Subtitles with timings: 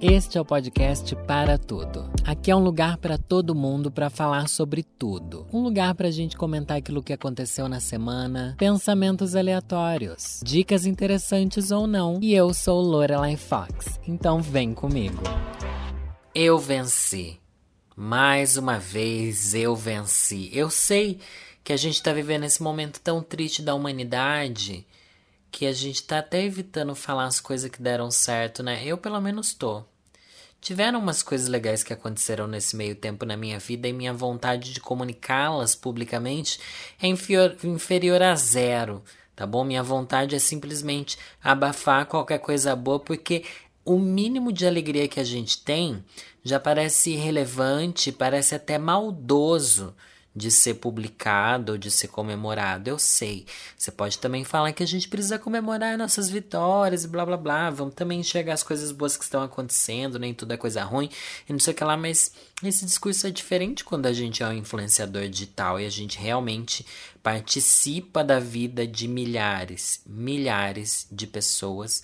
[0.00, 2.08] Este é o podcast Para Tudo.
[2.24, 5.44] Aqui é um lugar para todo mundo para falar sobre tudo.
[5.52, 11.72] Um lugar para a gente comentar aquilo que aconteceu na semana, pensamentos aleatórios, dicas interessantes
[11.72, 12.20] ou não.
[12.22, 15.20] E eu sou Lorelai Fox, então vem comigo.
[16.32, 17.40] Eu venci.
[17.96, 20.48] Mais uma vez eu venci.
[20.52, 21.18] Eu sei
[21.64, 24.86] que a gente está vivendo esse momento tão triste da humanidade
[25.50, 28.82] que a gente tá até evitando falar as coisas que deram certo, né?
[28.84, 29.84] Eu pelo menos tô.
[30.60, 34.72] Tiveram umas coisas legais que aconteceram nesse meio tempo na minha vida e minha vontade
[34.72, 36.58] de comunicá-las publicamente
[37.00, 39.02] é inferior, inferior a zero,
[39.36, 39.62] tá bom?
[39.64, 43.44] Minha vontade é simplesmente abafar qualquer coisa boa, porque
[43.84, 46.04] o mínimo de alegria que a gente tem
[46.42, 49.94] já parece irrelevante, parece até maldoso
[50.38, 52.88] de ser publicado ou de ser comemorado.
[52.88, 53.44] Eu sei.
[53.76, 57.70] Você pode também falar que a gente precisa comemorar nossas vitórias e blá blá blá.
[57.70, 61.10] Vamos também enxergar as coisas boas que estão acontecendo, nem tudo é coisa ruim
[61.48, 64.48] e não sei o que lá, mas esse discurso é diferente quando a gente é
[64.48, 66.86] um influenciador digital e a gente realmente
[67.22, 72.02] participa da vida de milhares, milhares de pessoas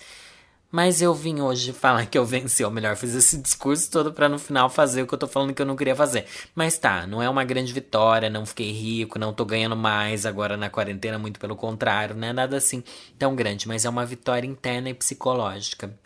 [0.75, 4.27] mas eu vim hoje falar que eu venci, ou melhor, fiz esse discurso todo para
[4.27, 6.25] no final fazer o que eu tô falando que eu não queria fazer.
[6.53, 10.57] Mas tá, não é uma grande vitória, não fiquei rico, não tô ganhando mais agora
[10.57, 12.83] na quarentena, muito pelo contrário, não é nada assim
[13.17, 15.97] tão grande, mas é uma vitória interna e psicológica.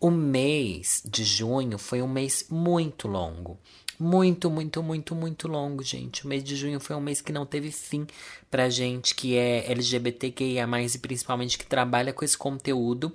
[0.00, 3.60] O mês de junho foi um mês muito longo.
[3.96, 6.24] Muito, muito, muito, muito longo, gente.
[6.24, 8.08] O mês de junho foi um mês que não teve fim
[8.50, 13.12] pra gente que é LGBTQIA, e principalmente que trabalha com esse conteúdo.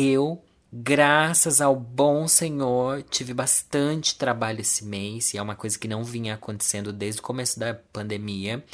[0.00, 0.40] Eu,
[0.72, 6.04] graças ao bom Senhor, tive bastante trabalho esse mês, e é uma coisa que não
[6.04, 8.64] vinha acontecendo desde o começo da pandemia.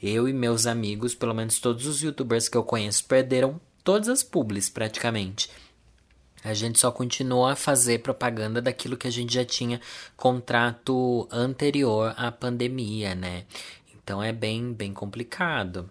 [0.00, 4.22] Eu e meus amigos, pelo menos todos os youtubers que eu conheço, perderam todas as
[4.22, 5.50] publis praticamente.
[6.44, 9.80] A gente só continuou a fazer propaganda daquilo que a gente já tinha
[10.16, 13.44] contrato anterior à pandemia, né?
[13.92, 15.90] Então é bem, bem complicado.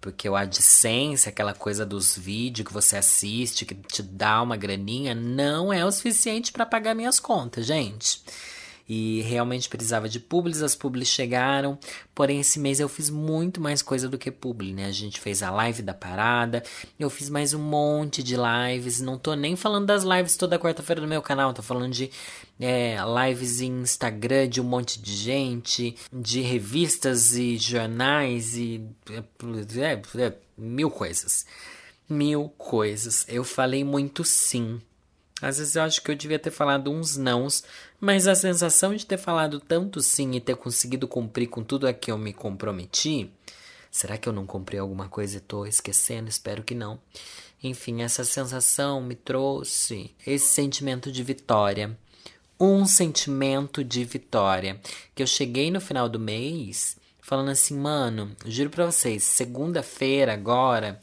[0.00, 5.14] Porque o AdSense, aquela coisa dos vídeos que você assiste, que te dá uma graninha,
[5.14, 8.22] não é o suficiente para pagar minhas contas, gente
[8.88, 11.78] e realmente precisava de publis, as publis chegaram,
[12.14, 14.86] porém esse mês eu fiz muito mais coisa do que publi, né?
[14.86, 16.62] A gente fez a live da parada,
[16.98, 21.02] eu fiz mais um monte de lives, não tô nem falando das lives toda quarta-feira
[21.02, 22.10] no meu canal, tô falando de
[22.58, 29.18] é, lives em Instagram de um monte de gente, de revistas e jornais e é,
[29.18, 31.44] é, é mil coisas.
[32.08, 33.26] Mil coisas.
[33.28, 34.80] Eu falei muito sim
[35.40, 37.62] às vezes eu acho que eu devia ter falado uns nãos,
[38.00, 41.92] mas a sensação de ter falado tanto sim e ter conseguido cumprir com tudo a
[41.92, 43.30] que eu me comprometi.
[43.90, 46.28] Será que eu não cumpri alguma coisa e estou esquecendo?
[46.28, 47.00] Espero que não.
[47.62, 51.96] Enfim, essa sensação me trouxe esse sentimento de vitória.
[52.60, 54.80] Um sentimento de vitória.
[55.14, 60.98] Que eu cheguei no final do mês falando assim, mano, juro pra vocês, segunda-feira agora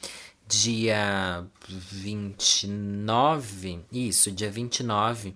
[0.47, 5.33] dia 29, isso, dia 29,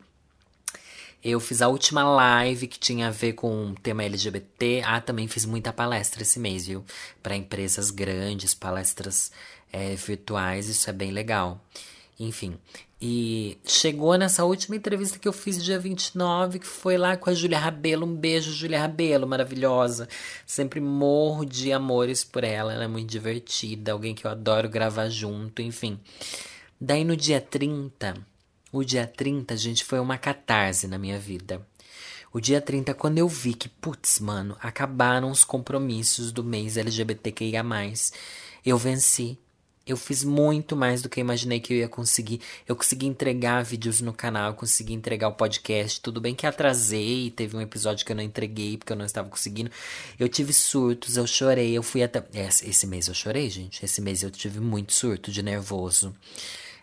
[1.23, 4.81] eu fiz a última live que tinha a ver com o tema LGBT.
[4.85, 6.85] Ah, também fiz muita palestra esse mês, viu?
[7.21, 9.31] Para empresas grandes, palestras
[9.71, 11.61] é, virtuais, isso é bem legal.
[12.17, 12.57] Enfim,
[13.01, 17.33] e chegou nessa última entrevista que eu fiz dia 29, que foi lá com a
[17.33, 18.05] Júlia Rabelo.
[18.05, 20.09] Um beijo, Júlia Rabelo, maravilhosa.
[20.45, 25.07] Sempre morro de amores por ela, ela é muito divertida, alguém que eu adoro gravar
[25.07, 25.97] junto, enfim.
[26.79, 28.15] Daí no dia 30,
[28.71, 31.65] o dia 30, gente, foi uma catarse na minha vida.
[32.33, 37.63] O dia 30, quando eu vi que, putz, mano, acabaram os compromissos do mês LGBTQIA,
[38.65, 39.39] eu venci
[39.91, 42.41] eu fiz muito mais do que eu imaginei que eu ia conseguir.
[42.67, 45.99] Eu consegui entregar vídeos no canal, consegui entregar o podcast.
[46.01, 49.29] Tudo bem que atrasei, teve um episódio que eu não entreguei porque eu não estava
[49.29, 49.71] conseguindo.
[50.19, 52.23] Eu tive surtos, eu chorei, eu fui até.
[52.33, 53.83] Esse mês eu chorei, gente.
[53.83, 56.13] Esse mês eu tive muito surto de nervoso.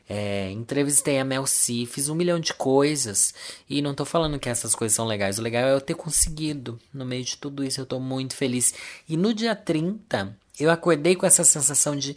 [0.08, 3.34] É, entrevistei a Mel C, fiz um milhão de coisas.
[3.68, 5.38] E não tô falando que essas coisas são legais.
[5.38, 6.78] O legal é eu ter conseguido.
[6.92, 8.72] No meio de tudo isso, eu tô muito feliz.
[9.08, 12.16] E no dia 30, eu acordei com essa sensação de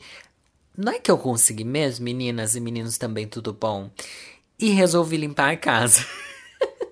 [0.79, 3.91] não é que eu consegui mesmo, meninas e meninos também, tudo bom?
[4.57, 6.05] E resolvi limpar a casa.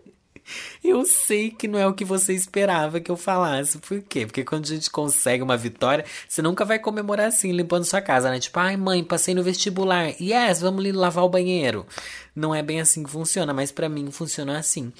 [0.83, 3.77] eu sei que não é o que você esperava que eu falasse.
[3.77, 4.25] Por quê?
[4.25, 8.29] Porque quando a gente consegue uma vitória, você nunca vai comemorar assim, limpando sua casa,
[8.29, 8.41] né?
[8.41, 10.13] Tipo, ai mãe, passei no vestibular.
[10.21, 11.85] Yes, vamos lavar o banheiro.
[12.35, 14.91] Não é bem assim que funciona, mas para mim funciona assim.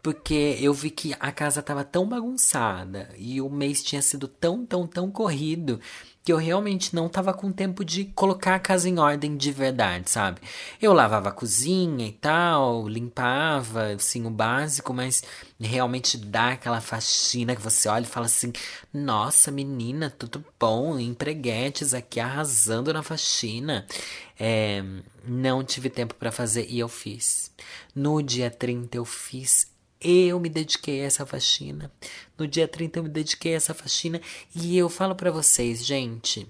[0.00, 4.64] Porque eu vi que a casa tava tão bagunçada e o mês tinha sido tão,
[4.64, 5.80] tão, tão corrido
[6.26, 10.10] que eu realmente não tava com tempo de colocar a casa em ordem de verdade,
[10.10, 10.40] sabe?
[10.82, 15.22] Eu lavava a cozinha e tal, limpava, assim, o básico, mas
[15.60, 18.52] realmente dá aquela faxina que você olha e fala assim:
[18.92, 23.86] nossa, menina, tudo bom, empreguetes aqui arrasando na faxina.
[24.36, 24.82] É,
[25.24, 27.52] não tive tempo para fazer e eu fiz.
[27.94, 29.70] No dia 30 eu fiz
[30.00, 31.90] eu me dediquei a essa faxina.
[32.38, 34.20] No dia 30 eu me dediquei a essa faxina
[34.54, 36.46] e eu falo para vocês, gente,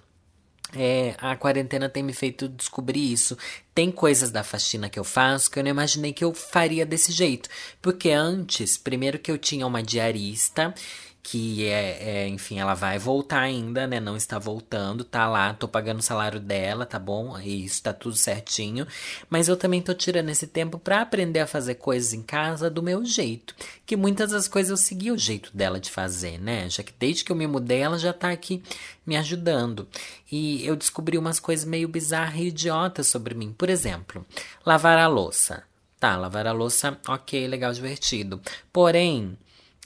[0.75, 3.37] é, a quarentena tem me feito descobrir isso.
[3.75, 7.12] Tem coisas da faxina que eu faço que eu não imaginei que eu faria desse
[7.12, 7.48] jeito.
[7.81, 10.75] Porque antes, primeiro que eu tinha uma diarista
[11.28, 13.99] que é, é, enfim, ela vai voltar ainda, né?
[13.99, 17.37] Não está voltando, tá lá, tô pagando o salário dela, tá bom?
[17.40, 18.87] Isso tá tudo certinho.
[19.28, 22.81] Mas eu também tô tirando esse tempo para aprender a fazer coisas em casa do
[22.81, 23.56] meu jeito.
[23.84, 26.70] Que muitas das coisas eu segui o jeito dela de fazer, né?
[26.70, 28.62] Já que desde que eu me mudei, ela já tá aqui
[29.05, 29.88] me ajudando.
[30.31, 33.52] E eu descobri umas coisas meio bizarras e idiotas sobre mim.
[33.52, 34.25] Por exemplo,
[34.64, 35.64] lavar a louça.
[35.99, 38.40] Tá, lavar a louça, ok, legal, divertido.
[38.72, 39.37] Porém,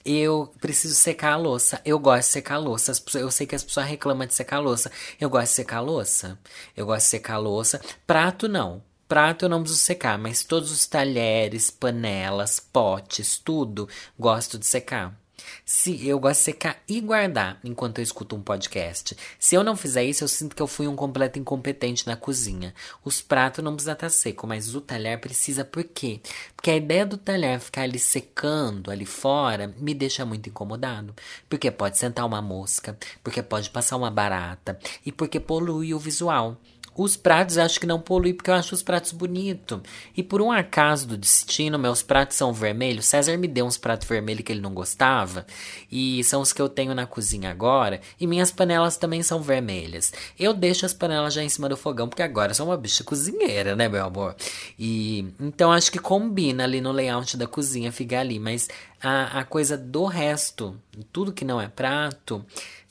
[0.05, 1.81] eu preciso secar a louça.
[1.85, 2.93] Eu gosto de secar a louça.
[3.15, 4.91] Eu sei que as pessoas reclamam de secar a louça.
[5.21, 6.39] Eu gosto de secar a louça.
[6.77, 7.81] Eu gosto de secar a louça.
[8.07, 8.83] Prato não.
[9.11, 15.19] Prato eu não preciso secar, mas todos os talheres, panelas, potes, tudo gosto de secar.
[15.65, 19.17] Se eu gosto de secar e guardar enquanto eu escuto um podcast.
[19.39, 22.75] Se eu não fizer isso, eu sinto que eu fui um completo incompetente na cozinha.
[23.05, 26.21] Os pratos não precisam estar seco, mas o talher precisa por quê?
[26.57, 31.15] Porque a ideia do talher ficar ali secando ali fora me deixa muito incomodado.
[31.49, 36.57] Porque pode sentar uma mosca, porque pode passar uma barata e porque polui o visual.
[37.03, 39.81] Os pratos acho que não polui porque eu acho os pratos bonitos.
[40.15, 43.07] E por um acaso do destino, meus pratos são vermelhos.
[43.07, 45.47] César me deu uns pratos vermelhos que ele não gostava.
[45.91, 48.03] E são os que eu tenho na cozinha agora.
[48.21, 50.13] E minhas panelas também são vermelhas.
[50.39, 53.03] Eu deixo as panelas já em cima do fogão, porque agora eu sou uma bicha
[53.03, 54.37] cozinheira, né, meu amor?
[54.79, 58.39] E então acho que combina ali no layout da cozinha ficar ali.
[58.39, 58.69] Mas
[59.03, 60.79] a, a coisa do resto,
[61.11, 62.45] tudo que não é prato,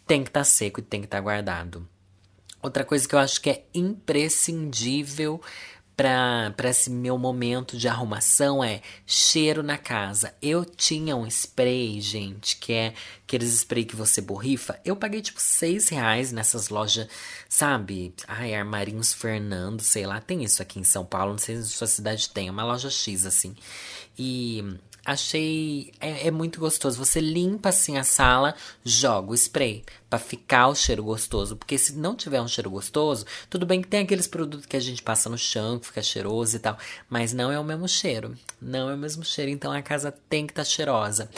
[0.08, 1.88] tem que estar tá seco e tem que estar tá guardado.
[2.62, 5.42] Outra coisa que eu acho que é imprescindível
[6.00, 10.34] para esse meu momento de arrumação é cheiro na casa.
[10.42, 12.94] Eu tinha um spray, gente, que é
[13.28, 14.80] aqueles spray que você borrifa.
[14.86, 17.10] Eu paguei tipo seis reais nessas lojas,
[17.50, 18.14] sabe?
[18.26, 20.22] Ai, Armarinhos Fernando, sei lá.
[20.22, 22.48] Tem isso aqui em São Paulo, não sei se sua cidade tem.
[22.48, 23.54] É uma loja X, assim.
[24.18, 24.64] E
[25.12, 26.98] achei é, é, muito gostoso.
[27.04, 31.94] Você limpa assim a sala, joga o spray para ficar o cheiro gostoso, porque se
[31.94, 35.30] não tiver um cheiro gostoso, tudo bem que tem aqueles produtos que a gente passa
[35.30, 36.78] no chão, que fica cheiroso e tal,
[37.10, 38.36] mas não é o mesmo cheiro.
[38.62, 41.30] Não é o mesmo cheiro, então a casa tem que estar tá cheirosa.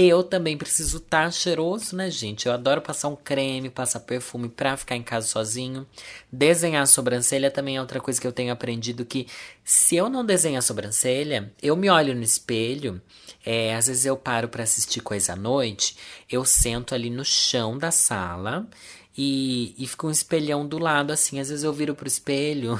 [0.00, 2.46] Eu também preciso estar tá cheiroso, né, gente?
[2.46, 5.84] Eu adoro passar um creme, passar perfume pra ficar em casa sozinho.
[6.30, 9.26] Desenhar a sobrancelha também é outra coisa que eu tenho aprendido que
[9.64, 13.02] se eu não desenho a sobrancelha, eu me olho no espelho,
[13.44, 15.96] é, às vezes eu paro para assistir coisa à noite,
[16.30, 18.68] eu sento ali no chão da sala
[19.16, 21.40] e, e fica um espelhão do lado, assim.
[21.40, 22.78] Às vezes eu viro pro espelho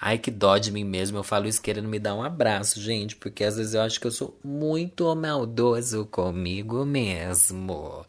[0.00, 1.18] Ai, que dó de mim mesmo.
[1.18, 4.06] Eu falo isso querendo me dar um abraço, gente, porque às vezes eu acho que
[4.06, 8.04] eu sou muito maldoso comigo mesmo.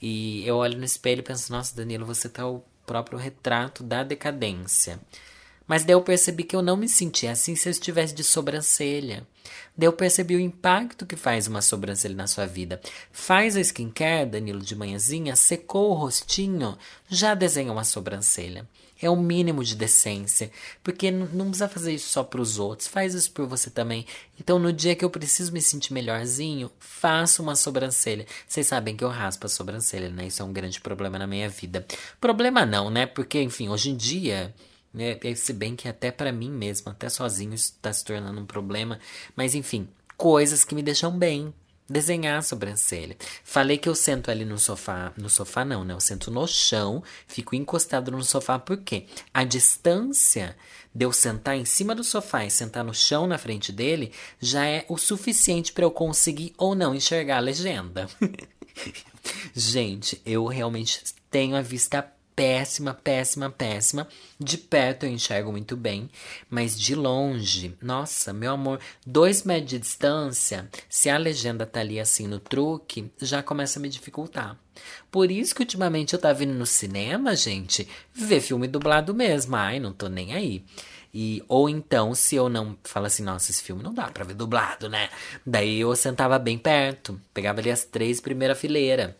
[0.00, 4.02] E eu olho no espelho e penso, nossa, Danilo, você tá o próprio retrato da
[4.02, 4.98] decadência.
[5.70, 9.24] Mas daí eu percebi que eu não me sentia assim se eu estivesse de sobrancelha.
[9.76, 12.80] Daí eu percebi o impacto que faz uma sobrancelha na sua vida.
[13.12, 16.76] Faz a skincare, Danilo, de manhãzinha, secou o rostinho,
[17.08, 18.68] já desenha uma sobrancelha.
[19.00, 20.50] É o mínimo de decência.
[20.82, 22.88] Porque não precisa fazer isso só para os outros.
[22.88, 24.06] Faz isso por você também.
[24.38, 28.26] Então, no dia que eu preciso me sentir melhorzinho, faço uma sobrancelha.
[28.46, 30.26] Vocês sabem que eu raspo a sobrancelha, né?
[30.26, 31.86] Isso é um grande problema na minha vida.
[32.20, 33.06] Problema não, né?
[33.06, 34.54] Porque, enfim, hoje em dia.
[34.92, 35.18] Né?
[35.36, 38.98] Se bem que até para mim mesmo, até sozinho, isso tá se tornando um problema.
[39.36, 41.54] Mas, enfim, coisas que me deixam bem
[41.90, 43.16] desenhar a sobrancelha.
[43.42, 45.92] Falei que eu sento ali no sofá, no sofá não, né?
[45.92, 50.56] Eu sento no chão, fico encostado no sofá porque a distância
[50.94, 54.64] de eu sentar em cima do sofá e sentar no chão na frente dele já
[54.64, 58.08] é o suficiente para eu conseguir ou não enxergar a legenda.
[59.52, 64.08] Gente, eu realmente tenho a vista péssima, péssima, péssima.
[64.38, 66.08] De perto eu enxergo muito bem,
[66.48, 72.00] mas de longe, nossa, meu amor, dois metros de distância, se a legenda tá ali
[72.00, 74.56] assim no truque, já começa a me dificultar.
[75.10, 79.54] Por isso que ultimamente eu tava vindo no cinema, gente, ver filme dublado mesmo.
[79.54, 80.64] Ai, não tô nem aí.
[81.12, 84.32] E, ou então, se eu não falo assim, nossa, esse filme não dá pra ver
[84.32, 85.10] dublado, né?
[85.44, 89.12] Daí eu sentava bem perto, pegava ali as três primeiras fileiras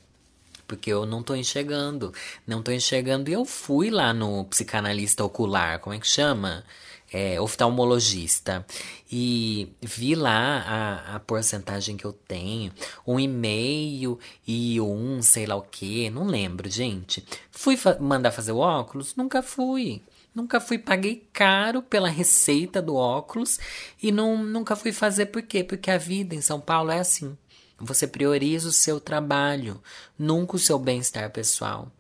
[0.71, 2.15] porque eu não tô enxergando.
[2.47, 3.29] Não tô enxergando.
[3.29, 6.65] E eu fui lá no psicanalista ocular, como é que chama?
[7.12, 8.65] É, oftalmologista
[9.11, 12.71] e vi lá a, a porcentagem que eu tenho,
[13.05, 17.27] um e meio e um, sei lá o que, não lembro, gente.
[17.50, 19.17] Fui fa mandar fazer o óculos?
[19.17, 20.00] Nunca fui.
[20.33, 23.59] Nunca fui, paguei caro pela receita do óculos
[24.00, 25.65] e não, nunca fui fazer por quê?
[25.65, 27.37] Porque a vida em São Paulo é assim.
[27.80, 29.80] Você prioriza o seu trabalho,
[30.18, 31.90] nunca o seu bem-estar pessoal.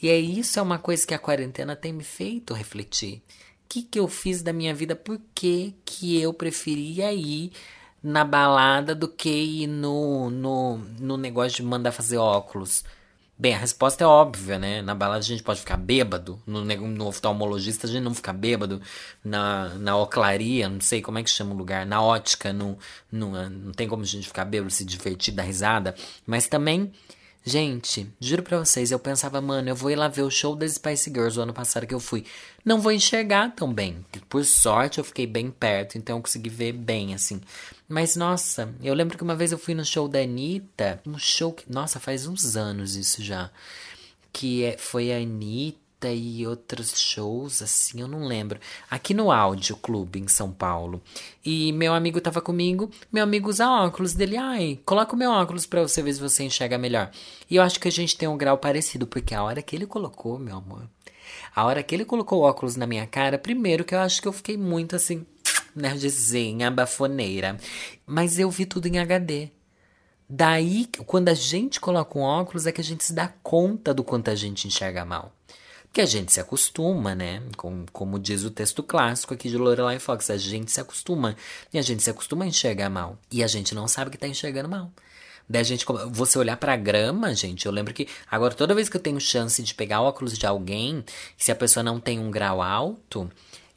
[0.00, 3.22] E é isso é uma coisa que a quarentena tem me feito refletir.
[3.64, 4.94] O que, que eu fiz da minha vida?
[4.94, 7.52] Por que, que eu preferia ir
[8.02, 12.84] na balada do que ir no, no, no negócio de mandar fazer óculos?
[13.38, 14.80] Bem, a resposta é óbvia, né?
[14.80, 18.80] Na balada a gente pode ficar bêbado, no, no oftalmologista a gente não fica bêbado,
[19.22, 22.78] na, na oclaria, não sei como é que chama o lugar, na ótica, não,
[23.12, 25.94] não, não tem como a gente ficar bêbado, se divertir, dar risada.
[26.26, 26.90] Mas também,
[27.46, 30.72] gente, juro pra vocês, eu pensava, mano, eu vou ir lá ver o show das
[30.72, 32.24] Spice Girls o ano passado que eu fui.
[32.64, 34.04] Não vou enxergar tão bem.
[34.28, 37.40] Por sorte eu fiquei bem perto, então eu consegui ver bem, assim.
[37.88, 41.52] Mas nossa, eu lembro que uma vez eu fui no show da Anitta, um show
[41.52, 41.64] que.
[41.72, 43.50] Nossa, faz uns anos isso já.
[44.32, 48.60] Que é, foi a Anitta e outros shows, assim, eu não lembro.
[48.90, 51.00] Aqui no Áudio Clube, em São Paulo.
[51.44, 54.36] E meu amigo tava comigo, meu amigo usa óculos dele.
[54.36, 57.10] Ai, coloca o meu óculos pra você ver se você enxerga melhor.
[57.50, 59.86] E eu acho que a gente tem um grau parecido, porque a hora que ele
[59.86, 60.88] colocou, meu amor.
[61.54, 64.28] A hora que ele colocou o óculos na minha cara, primeiro que eu acho que
[64.28, 65.24] eu fiquei muito assim
[65.74, 67.56] nerdzinha, bafoneira.
[68.06, 69.50] Mas eu vi tudo em HD.
[70.28, 74.02] Daí, quando a gente coloca um óculos, é que a gente se dá conta do
[74.02, 75.35] quanto a gente enxerga mal.
[75.96, 77.42] Porque a gente se acostuma, né?
[77.56, 81.34] Com, como diz o texto clássico aqui de Lorelai Fox, a gente se acostuma.
[81.72, 83.18] E a gente se acostuma a enxergar mal.
[83.32, 84.92] E a gente não sabe que tá enxergando mal.
[85.48, 88.98] Daí a gente, você olhar pra grama, gente, eu lembro que agora toda vez que
[88.98, 91.02] eu tenho chance de pegar óculos de alguém,
[91.34, 93.30] se a pessoa não tem um grau alto,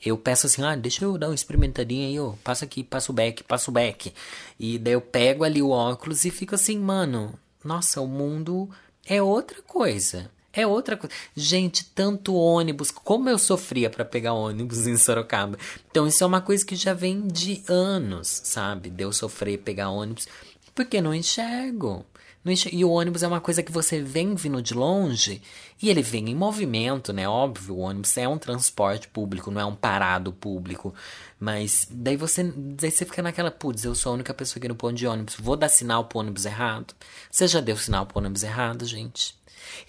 [0.05, 2.33] eu peço assim, ah, deixa eu dar uma experimentadinha aí, ó.
[2.43, 4.13] Passa aqui, passa o back, passa o back.
[4.59, 8.69] E daí eu pego ali o óculos e fico assim, mano, nossa, o mundo
[9.05, 10.29] é outra coisa.
[10.51, 11.15] É outra coisa.
[11.35, 15.57] Gente, tanto ônibus, como eu sofria para pegar ônibus em Sorocaba.
[15.89, 18.89] Então, isso é uma coisa que já vem de anos, sabe?
[18.89, 20.27] De eu sofrer pegar ônibus,
[20.73, 22.05] porque não enxergo.
[22.71, 25.41] E o ônibus é uma coisa que você vem vindo de longe
[25.81, 27.27] e ele vem em movimento, né?
[27.27, 30.93] Óbvio, o ônibus é um transporte público, não é um parado público.
[31.37, 34.75] Mas daí você, daí você fica naquela, putz, eu sou a única pessoa aqui no
[34.75, 36.93] ponto de ônibus, vou dar sinal pro ônibus errado?
[37.29, 39.37] Você já deu sinal pro ônibus errado, gente?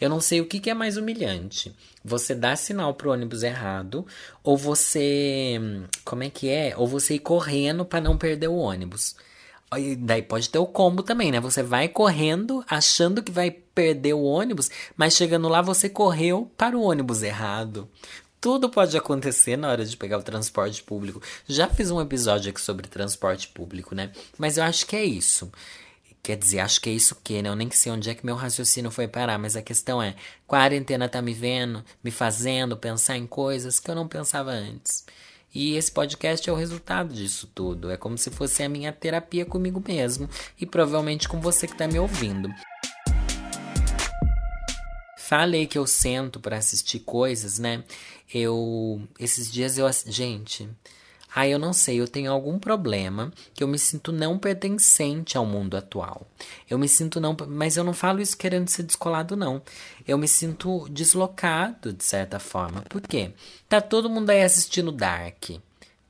[0.00, 1.74] Eu não sei o que, que é mais humilhante.
[2.04, 4.06] Você dar sinal pro ônibus errado
[4.42, 5.60] ou você.
[6.04, 6.74] Como é que é?
[6.76, 9.16] Ou você ir correndo para não perder o ônibus.
[9.76, 11.38] E daí pode ter o combo também, né?
[11.38, 16.76] Você vai correndo, achando que vai perder o ônibus, mas chegando lá você correu para
[16.76, 17.88] o ônibus errado.
[18.40, 21.22] Tudo pode acontecer na hora de pegar o transporte público.
[21.46, 24.10] Já fiz um episódio aqui sobre transporte público, né?
[24.38, 25.52] Mas eu acho que é isso.
[26.22, 27.48] Quer dizer, acho que é isso que, né?
[27.48, 30.14] Eu nem sei onde é que meu raciocínio foi parar, mas a questão é:
[30.46, 35.04] quarentena tá me vendo, me fazendo pensar em coisas que eu não pensava antes.
[35.52, 37.90] E esse podcast é o resultado disso tudo.
[37.90, 40.28] É como se fosse a minha terapia comigo mesmo
[40.60, 42.48] e provavelmente com você que está me ouvindo.
[45.16, 47.82] Falei que eu sento para assistir coisas, né?
[48.32, 50.68] Eu esses dias eu gente,
[51.34, 55.46] ah, eu não sei, eu tenho algum problema que eu me sinto não pertencente ao
[55.46, 56.26] mundo atual.
[56.68, 59.62] Eu me sinto não, mas eu não falo isso querendo ser descolado não.
[60.06, 62.82] Eu me sinto deslocado de certa forma.
[62.82, 63.32] Por quê?
[63.68, 65.50] Tá todo mundo aí assistindo Dark.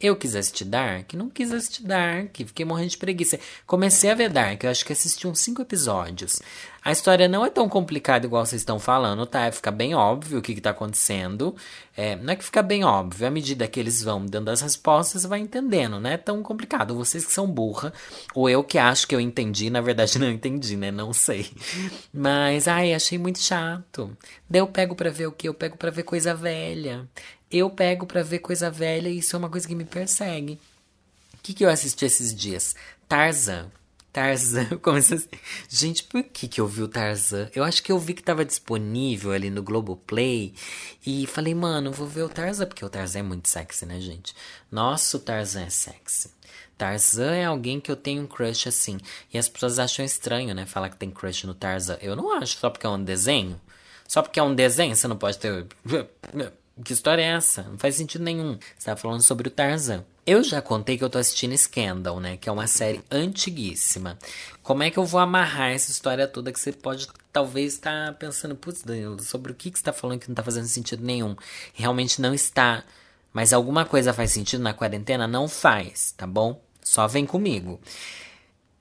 [0.00, 1.12] Eu quis assistir Dark?
[1.12, 3.38] Não quis assistir Dark, fiquei morrendo de preguiça.
[3.66, 6.40] Comecei a ver Dark, eu acho que assisti uns cinco episódios.
[6.82, 9.50] A história não é tão complicada igual vocês estão falando, tá?
[9.52, 11.54] Fica bem óbvio o que, que tá acontecendo.
[11.96, 15.24] É, não é que fica bem óbvio, à medida que eles vão dando as respostas,
[15.24, 16.94] vai entendendo, não é tão complicado.
[16.94, 17.92] Vocês que são burra,
[18.34, 20.90] ou eu que acho que eu entendi, na verdade não entendi, né?
[20.90, 21.50] Não sei.
[22.12, 24.16] Mas, ai, achei muito chato.
[24.48, 25.48] Daí eu pego pra ver o que?
[25.48, 27.08] Eu pego pra ver coisa velha
[27.50, 30.52] eu pego para ver coisa velha e isso é uma coisa que me persegue.
[31.34, 32.76] O que, que eu assisti esses dias?
[33.08, 33.70] Tarzan.
[34.12, 35.28] Tarzan, comecei assim,
[35.68, 37.48] gente, por que que eu vi o Tarzan?
[37.54, 40.54] Eu acho que eu vi que tava disponível ali no Globoplay
[41.06, 44.34] e falei, mano, vou ver o Tarzan, porque o Tarzan é muito sexy, né, gente?
[44.70, 46.30] Nossa, o Tarzan é sexy.
[46.76, 48.98] Tarzan é alguém que eu tenho um crush assim.
[49.32, 51.98] E as pessoas acham estranho, né, falar que tem crush no Tarzan.
[52.00, 53.60] Eu não acho, só porque é um desenho.
[54.08, 55.66] Só porque é um desenho, você não pode ter
[56.84, 57.62] que história é essa?
[57.62, 58.58] Não faz sentido nenhum.
[58.76, 60.04] Você tá falando sobre o Tarzan.
[60.30, 62.36] Eu já contei que eu tô assistindo Scandal, né?
[62.36, 64.16] Que é uma série antiguíssima.
[64.62, 68.12] Como é que eu vou amarrar essa história toda que você pode talvez estar tá
[68.12, 71.04] pensando, putz, Danilo, sobre o que, que você tá falando que não tá fazendo sentido
[71.04, 71.34] nenhum?
[71.74, 72.84] Realmente não está.
[73.32, 75.26] Mas alguma coisa faz sentido na quarentena?
[75.26, 76.62] Não faz, tá bom?
[76.80, 77.80] Só vem comigo.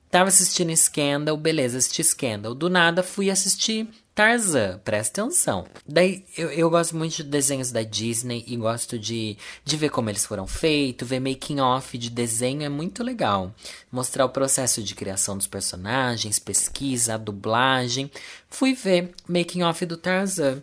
[0.08, 2.54] Tava assistindo Scandal, beleza, assisti Scandal.
[2.54, 5.66] Do nada fui assistir Tarzan, presta atenção.
[5.86, 10.10] Daí eu, eu gosto muito de desenhos da Disney e gosto de, de ver como
[10.10, 13.54] eles foram feitos, ver making off de desenho é muito legal.
[13.90, 18.10] Mostrar o processo de criação dos personagens, pesquisa, dublagem.
[18.48, 20.62] Fui ver making off do Tarzan.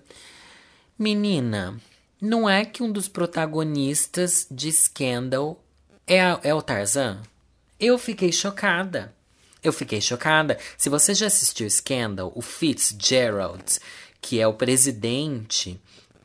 [0.99, 1.79] Menina,
[2.19, 5.63] não é que um dos protagonistas de Scandal
[6.05, 7.21] é, a, é o Tarzan?
[7.79, 9.16] Eu fiquei chocada.
[9.67, 10.57] Eu fiquei chocada.
[10.77, 13.81] Se você já assistiu Scandal, o Fitzgerald,
[14.21, 15.77] que é o presidente,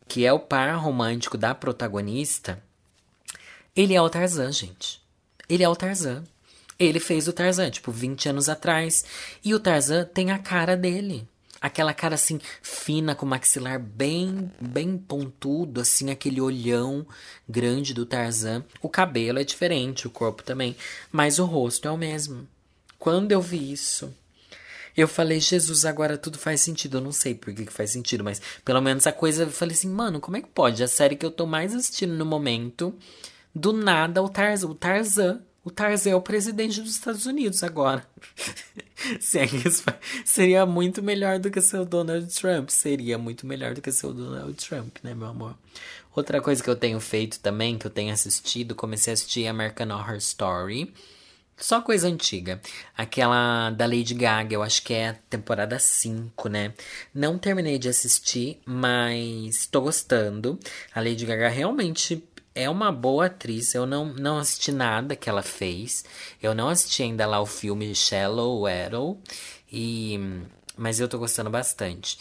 [0.06, 2.62] que é o par romântico da protagonista,
[3.74, 5.02] ele é o Tarzan, gente.
[5.48, 6.22] Ele é o Tarzan.
[6.78, 9.04] Ele fez o Tarzan, tipo, 20 anos atrás.
[9.44, 11.26] E o Tarzan tem a cara dele.
[11.60, 17.04] Aquela cara assim, fina, com maxilar bem, bem pontudo, assim, aquele olhão
[17.48, 18.64] grande do Tarzan.
[18.80, 20.76] O cabelo é diferente, o corpo também.
[21.10, 22.46] Mas o rosto é o mesmo.
[23.02, 24.14] Quando eu vi isso,
[24.96, 26.98] eu falei, Jesus, agora tudo faz sentido.
[26.98, 29.42] Eu não sei por que, faz sentido, mas pelo menos a coisa.
[29.42, 30.84] Eu falei assim, mano, como é que pode?
[30.84, 32.94] A série que eu tô mais assistindo no momento,
[33.52, 34.68] do nada, o Tarzan.
[34.68, 38.06] O Tarzan, o Tarzan é o presidente dos Estados Unidos agora.
[40.24, 42.68] seria muito melhor do que ser o Donald Trump.
[42.68, 45.56] Seria muito melhor do que ser o Donald Trump, né, meu amor?
[46.14, 49.88] Outra coisa que eu tenho feito também, que eu tenho assistido, comecei a assistir American
[49.88, 50.94] Horror Story.
[51.62, 52.60] Só coisa antiga.
[52.98, 56.74] Aquela da Lady Gaga, eu acho que é temporada 5, né?
[57.14, 60.58] Não terminei de assistir, mas tô gostando.
[60.92, 62.20] A Lady Gaga realmente
[62.52, 63.74] é uma boa atriz.
[63.76, 66.04] Eu não, não assisti nada que ela fez.
[66.42, 69.20] Eu não assisti ainda lá o filme Shallow Arrow.
[69.72, 70.18] E,
[70.76, 72.18] mas eu tô gostando bastante.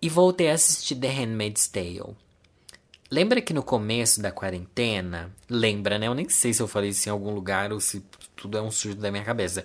[0.00, 2.14] E voltei a assistir The Handmaid's Tale.
[3.10, 6.06] Lembra que no começo da quarentena, lembra, né?
[6.06, 8.04] Eu nem sei se eu falei isso em algum lugar ou se
[8.36, 9.64] tudo é um surto da minha cabeça.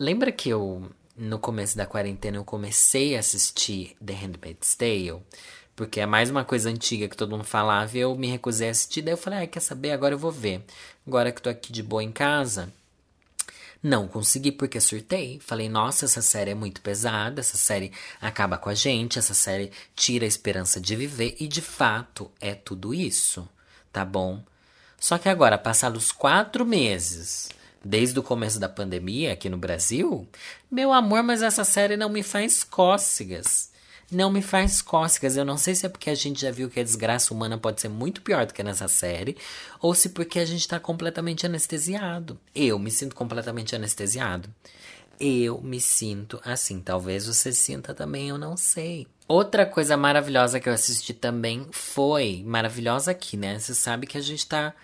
[0.00, 5.22] Lembra que eu, no começo da quarentena, eu comecei a assistir The Handmaid's Tale?
[5.76, 8.72] Porque é mais uma coisa antiga que todo mundo falava e eu me recusei a
[8.72, 9.02] assistir.
[9.02, 9.92] Daí eu falei, ah, quer saber?
[9.92, 10.64] Agora eu vou ver.
[11.06, 12.72] Agora que tô aqui de boa em casa,
[13.82, 15.40] não consegui porque surtei.
[15.40, 19.72] Falei, nossa, essa série é muito pesada, essa série acaba com a gente, essa série
[19.96, 23.48] tira a esperança de viver e de fato é tudo isso,
[23.92, 24.42] tá bom?
[25.00, 27.50] Só que agora, passados quatro meses,
[27.84, 30.28] desde o começo da pandemia aqui no Brasil,
[30.70, 33.71] meu amor, mas essa série não me faz cócegas
[34.12, 35.36] não me faz cócegas.
[35.36, 37.80] Eu não sei se é porque a gente já viu que a desgraça humana pode
[37.80, 39.36] ser muito pior do que nessa série,
[39.80, 42.38] ou se porque a gente tá completamente anestesiado.
[42.54, 44.48] Eu me sinto completamente anestesiado.
[45.18, 46.80] Eu me sinto assim.
[46.80, 49.06] Talvez você sinta também, eu não sei.
[49.28, 52.42] Outra coisa maravilhosa que eu assisti também foi.
[52.44, 53.58] Maravilhosa aqui, né?
[53.58, 54.74] Você sabe que a gente tá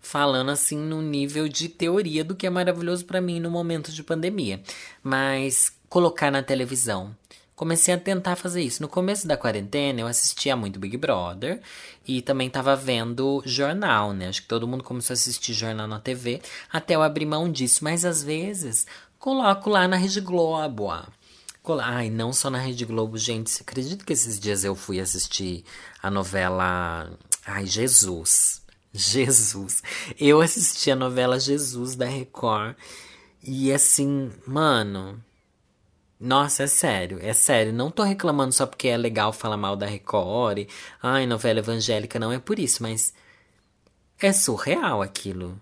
[0.00, 4.02] falando assim no nível de teoria do que é maravilhoso para mim no momento de
[4.02, 4.60] pandemia.
[5.02, 7.14] Mas colocar na televisão
[7.62, 8.82] comecei a tentar fazer isso.
[8.82, 11.60] No começo da quarentena, eu assistia muito Big Brother
[12.04, 14.26] e também estava vendo jornal, né?
[14.26, 17.84] Acho que todo mundo começou a assistir jornal na TV, até eu abrir mão disso.
[17.84, 18.84] Mas às vezes,
[19.16, 20.90] coloco lá na Rede Globo.
[20.90, 21.06] Ah.
[21.84, 23.48] Ai, não só na Rede Globo, gente.
[23.48, 25.64] Você acredita que esses dias eu fui assistir
[26.02, 27.16] a novela.
[27.46, 28.60] Ai, Jesus.
[28.92, 29.84] Jesus.
[30.18, 32.74] Eu assisti a novela Jesus da Record.
[33.40, 35.22] E assim, mano,
[36.22, 37.72] nossa, é sério, é sério.
[37.72, 40.68] Não tô reclamando só porque é legal falar mal da Record.
[41.02, 43.12] Ai, novela evangélica, não é por isso, mas
[44.20, 45.60] é surreal aquilo.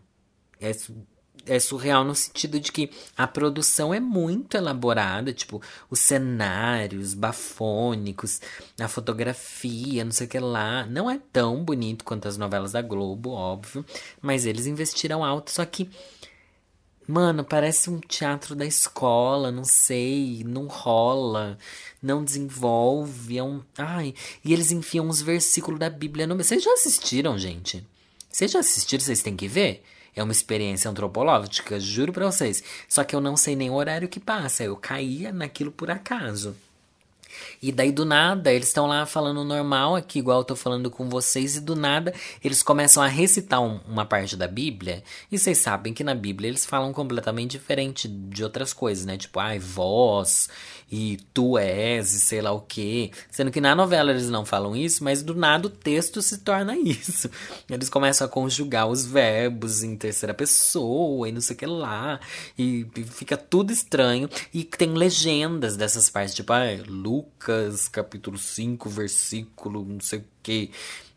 [0.60, 0.72] É,
[1.46, 8.40] é surreal no sentido de que a produção é muito elaborada, tipo, os cenários bafônicos,
[8.78, 10.84] a fotografia, não sei o que lá.
[10.84, 13.82] Não é tão bonito quanto as novelas da Globo, óbvio,
[14.20, 15.88] mas eles investiram alto, só que
[17.10, 21.58] Mano, parece um teatro da escola, não sei, não rola,
[22.00, 23.60] não desenvolve, é um...
[23.76, 26.36] Ai, e eles enfiam uns versículos da Bíblia no...
[26.36, 27.84] Vocês já assistiram, gente?
[28.30, 29.82] Vocês já assistiram, vocês têm que ver?
[30.14, 32.62] É uma experiência antropológica, juro pra vocês.
[32.88, 36.54] Só que eu não sei nem o horário que passa, eu caía naquilo por acaso.
[37.62, 41.09] E daí do nada, eles estão lá falando normal aqui, igual eu tô falando com
[41.09, 45.03] vocês, e do nada eles começam a recitar um, uma parte da Bíblia.
[45.31, 49.16] E vocês sabem que na Bíblia eles falam completamente diferente de outras coisas, né?
[49.16, 50.48] Tipo, ai, vós
[50.90, 53.11] e tu és e sei lá o quê.
[53.31, 56.76] Sendo que na novela eles não falam isso, mas do nada o texto se torna
[56.79, 57.31] isso.
[57.68, 62.18] Eles começam a conjugar os verbos em terceira pessoa e não sei o que lá.
[62.59, 64.29] E, fica tudo estranho.
[64.53, 70.70] E tem legendas dessas partes, tipo, ai, Lucas, capítulo 5, versículo, não sei o quê.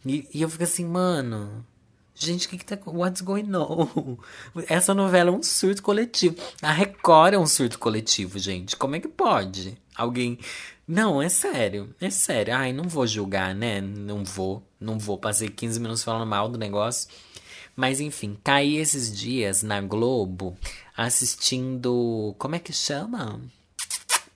[0.05, 1.65] E, e eu fico assim, mano,
[2.23, 2.79] Gente, o que, que tá.
[2.85, 4.17] What's going on?
[4.67, 6.37] Essa novela é um surto coletivo.
[6.61, 8.77] A Record é um surto coletivo, gente.
[8.77, 9.77] Como é que pode?
[9.93, 10.39] Alguém.
[10.87, 11.93] Não, é sério.
[11.99, 12.55] É sério.
[12.55, 13.81] Ai, não vou julgar, né?
[13.81, 14.63] Não vou.
[14.79, 15.17] Não vou.
[15.17, 17.09] Passei 15 minutos falando mal do negócio.
[17.75, 20.57] Mas enfim, tá aí esses dias na Globo
[20.95, 22.33] assistindo.
[22.37, 23.41] Como é que chama?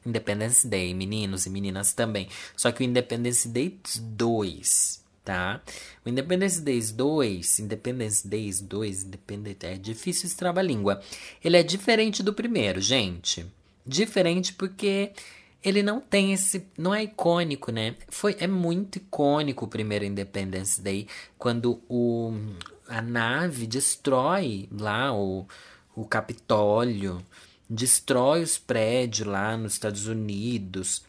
[0.06, 2.28] Independence Day, meninos e meninas também.
[2.56, 5.62] Só que o Independence Day 2 tá?
[6.06, 11.02] O Independence Days 2, Independence Days 2, Independence, é difícil esse trava-língua.
[11.44, 13.46] Ele é diferente do primeiro, gente.
[13.86, 15.12] Diferente porque
[15.62, 17.98] ele não tem esse, não é icônico, né?
[18.08, 22.34] Foi é muito icônico o primeiro Independence Day quando o
[22.88, 25.46] a nave destrói lá o
[25.94, 27.22] o Capitólio,
[27.70, 31.04] destrói os prédios lá nos Estados Unidos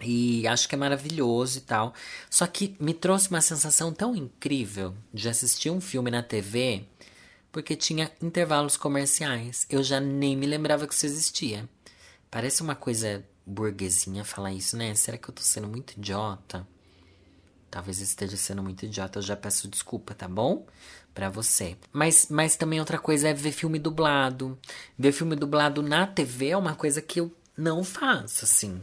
[0.00, 1.94] e acho que é maravilhoso e tal.
[2.30, 6.84] Só que me trouxe uma sensação tão incrível de assistir um filme na TV,
[7.50, 9.66] porque tinha intervalos comerciais.
[9.68, 11.68] Eu já nem me lembrava que isso existia.
[12.30, 14.94] Parece uma coisa burguesinha falar isso, né?
[14.94, 16.66] Será que eu tô sendo muito idiota?
[17.70, 20.66] Talvez esteja sendo muito idiota, eu já peço desculpa, tá bom?
[21.12, 21.76] Pra você.
[21.92, 24.58] Mas, mas também outra coisa é ver filme dublado.
[24.98, 28.80] Ver filme dublado na TV é uma coisa que eu não faço, assim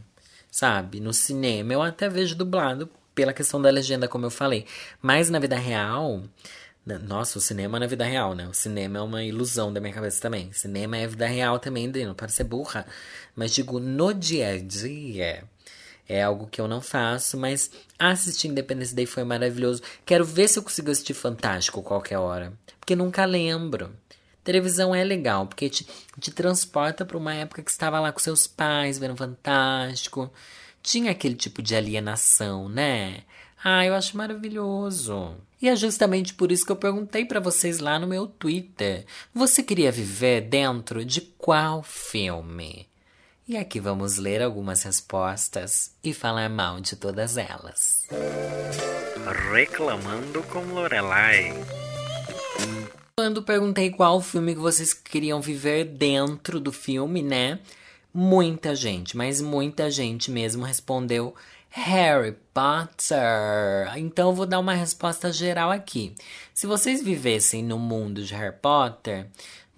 [0.55, 1.01] sabe?
[1.01, 4.65] No cinema eu até vejo dublado pela questão da legenda, como eu falei.
[5.01, 6.23] Mas na vida real,
[7.03, 8.47] nossa, o cinema na vida real, né?
[8.47, 10.53] O cinema é uma ilusão da minha cabeça também.
[10.53, 12.85] cinema é vida real também, não para ser burra.
[13.35, 15.43] Mas digo, no dia a dia,
[16.07, 19.81] é algo que eu não faço, mas assistir Independence Day foi maravilhoso.
[20.05, 22.53] Quero ver se eu consigo assistir Fantástico qualquer hora.
[22.79, 23.91] Porque nunca lembro.
[24.45, 25.87] Televisão é legal, porque te,
[26.19, 30.31] te transporta para uma época que estava lá com seus pais, vendo Fantástico.
[30.83, 33.23] Tinha aquele tipo de alienação, né?
[33.63, 35.35] Ah, eu acho maravilhoso.
[35.59, 39.07] E é justamente por isso que eu perguntei para vocês lá no meu Twitter.
[39.33, 42.87] Você queria viver dentro de qual filme?
[43.47, 48.03] E aqui vamos ler algumas respostas e falar mal de todas elas.
[49.51, 51.51] Reclamando com Lorelai.
[53.17, 57.61] Quando perguntei qual filme que vocês queriam viver dentro do filme, né?
[58.13, 61.33] Muita gente, mas muita gente mesmo respondeu
[61.69, 63.95] Harry Potter.
[63.95, 66.13] Então eu vou dar uma resposta geral aqui.
[66.53, 69.27] Se vocês vivessem no mundo de Harry Potter,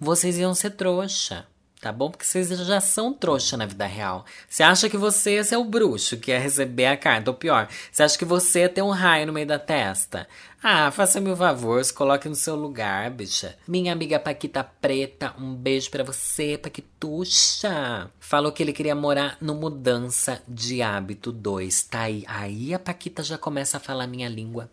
[0.00, 1.46] vocês iam ser trouxa
[1.80, 2.10] tá bom?
[2.10, 4.24] Porque vocês já são trouxa na vida real.
[4.48, 8.02] Você acha que você ser o bruxo que ia receber a carta, ou pior, você
[8.02, 10.28] acha que você ter um raio no meio da testa.
[10.62, 13.56] Ah, faça-me o um favor, se coloque no seu lugar, bicha.
[13.66, 18.10] Minha amiga Paquita Preta, um beijo para você, Paquituxa.
[18.18, 21.84] Falou que ele queria morar no Mudança de Hábito 2.
[21.84, 22.24] Tá aí.
[22.26, 24.68] Aí a Paquita já começa a falar minha língua.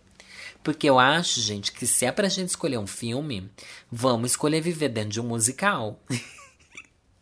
[0.64, 3.48] Porque eu acho, gente, que se é pra gente escolher um filme,
[3.92, 6.00] vamos escolher viver dentro de um musical.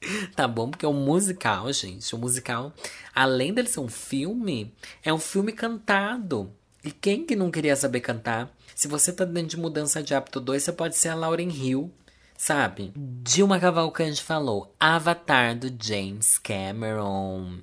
[0.35, 0.69] tá bom?
[0.69, 2.13] Porque é um musical, gente.
[2.13, 2.73] O um musical,
[3.13, 6.51] além dele ser um filme, é um filme cantado.
[6.83, 8.53] E quem que não queria saber cantar?
[8.75, 11.91] Se você tá dentro de Mudança de Hábito 2, você pode ser a Lauren Hill,
[12.37, 12.91] sabe?
[12.95, 17.59] Dilma Cavalcante falou Avatar do James Cameron.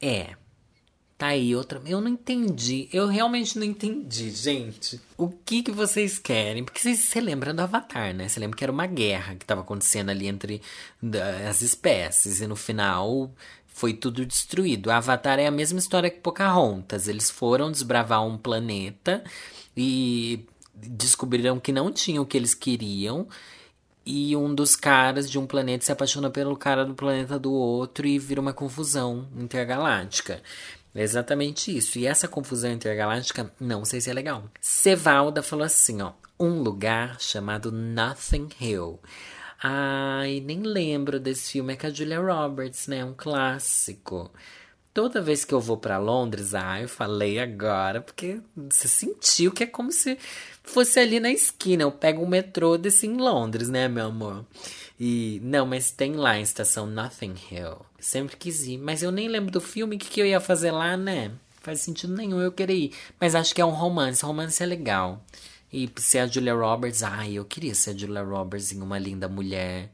[0.00, 0.34] É,
[1.20, 1.82] Tá aí outra.
[1.84, 2.88] Eu não entendi.
[2.90, 4.98] Eu realmente não entendi, gente.
[5.18, 6.64] O que que vocês querem?
[6.64, 8.26] Porque vocês se lembram do Avatar, né?
[8.26, 10.62] Você lembra que era uma guerra que tava acontecendo ali entre
[11.46, 12.40] as espécies.
[12.40, 13.30] E no final
[13.66, 14.90] foi tudo destruído.
[14.90, 17.06] Avatar é a mesma história que Pocahontas.
[17.06, 19.22] Eles foram desbravar um planeta
[19.76, 23.28] e descobriram que não tinham o que eles queriam.
[24.06, 28.06] E um dos caras de um planeta se apaixona pelo cara do planeta do outro
[28.06, 30.42] e vira uma confusão intergaláctica.
[30.94, 31.98] É exatamente isso.
[31.98, 34.44] E essa confusão intergaláctica, não sei se é legal.
[34.60, 36.12] Cevalda falou assim, ó.
[36.38, 38.98] Um lugar chamado Nothing Hill.
[39.62, 41.74] Ai, nem lembro desse filme.
[41.74, 43.04] É com a Julia Roberts, né?
[43.04, 44.30] Um clássico.
[44.92, 49.62] Toda vez que eu vou para Londres, ah, eu falei agora, porque você sentiu que
[49.62, 50.18] é como se
[50.64, 51.84] fosse ali na esquina.
[51.84, 54.44] Eu pego o metrô desse em Londres, né, meu amor?
[55.02, 57.78] E não, mas tem lá a estação Nothing Hill.
[57.98, 60.94] Sempre quis ir, mas eu nem lembro do filme, que, que eu ia fazer lá,
[60.94, 61.32] né?
[61.62, 62.94] Faz sentido nenhum eu querer ir.
[63.18, 65.24] Mas acho que é um romance, romance é legal.
[65.72, 69.26] E ser a Julia Roberts, ai, eu queria ser a Julia Roberts em Uma Linda
[69.26, 69.90] Mulher.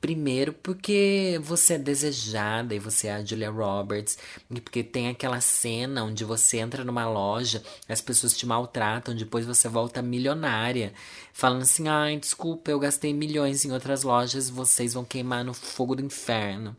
[0.00, 4.16] Primeiro porque você é desejada e você é a Julia Roberts,
[4.48, 9.44] e porque tem aquela cena onde você entra numa loja, as pessoas te maltratam, depois
[9.44, 10.92] você volta milionária,
[11.32, 15.96] falando assim: ai, desculpa, eu gastei milhões em outras lojas, vocês vão queimar no fogo
[15.96, 16.76] do inferno.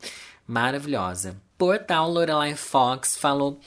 [0.48, 1.36] Maravilhosa.
[1.58, 3.60] Portal Lorelai Fox falou: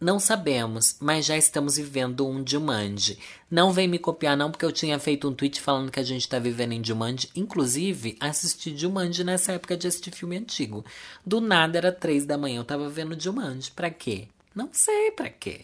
[0.00, 3.18] não sabemos, mas já estamos vivendo um Jumanji.
[3.50, 6.20] Não vem me copiar não, porque eu tinha feito um tweet falando que a gente
[6.20, 7.28] está vivendo em Jumanji.
[7.34, 10.84] Inclusive, assisti Jumanji nessa época de assistir filme antigo.
[11.26, 13.72] Do nada era três da manhã, eu tava vendo Jumanji.
[13.72, 14.28] Pra quê?
[14.54, 15.62] Não sei pra quê.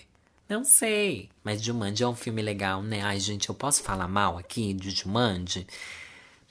[0.49, 1.29] Não sei.
[1.45, 3.03] Mas Jumanji é um filme legal, né?
[3.03, 5.65] Ai, gente, eu posso falar mal aqui de Jumanji?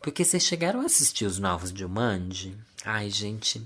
[0.02, 2.56] Porque vocês chegaram a assistir os novos Jumanji?
[2.86, 3.62] Ai, gente,